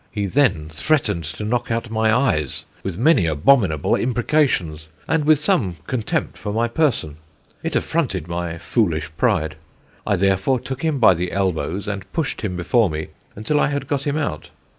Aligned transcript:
He 0.11 0.25
then 0.25 0.67
threatened 0.67 1.25
to 1.25 1.43
knock 1.43 1.69
out 1.69 1.91
my 1.91 2.11
eyes, 2.11 2.63
with 2.81 2.97
many 2.97 3.27
abominable 3.27 3.93
imprecations, 3.95 4.87
and 5.07 5.25
with 5.25 5.37
some 5.37 5.75
contempt 5.85 6.39
for 6.39 6.51
my 6.51 6.67
person; 6.67 7.17
it 7.61 7.75
affronted 7.75 8.27
my 8.27 8.57
foolish 8.57 9.11
pride. 9.15 9.57
I 10.07 10.15
therefore 10.15 10.59
took 10.59 10.81
him 10.83 10.97
by 10.97 11.13
the 11.13 11.31
elbows, 11.31 11.87
and 11.87 12.11
pushed 12.13 12.41
him 12.41 12.55
before 12.55 12.89
me 12.89 13.09
until 13.35 13.59
I 13.59 13.67
had 13.67 13.87
got 13.87 14.07
him 14.07 14.17
out. 14.17 14.49